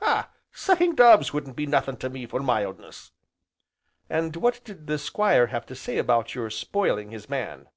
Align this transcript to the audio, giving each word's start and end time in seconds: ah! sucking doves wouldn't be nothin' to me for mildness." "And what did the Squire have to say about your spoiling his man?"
ah! 0.00 0.30
sucking 0.52 0.94
doves 0.94 1.32
wouldn't 1.32 1.56
be 1.56 1.66
nothin' 1.66 1.96
to 1.96 2.08
me 2.08 2.24
for 2.24 2.38
mildness." 2.40 3.10
"And 4.08 4.36
what 4.36 4.62
did 4.62 4.86
the 4.86 4.96
Squire 4.96 5.48
have 5.48 5.66
to 5.66 5.74
say 5.74 5.98
about 5.98 6.36
your 6.36 6.50
spoiling 6.50 7.10
his 7.10 7.28
man?" 7.28 7.68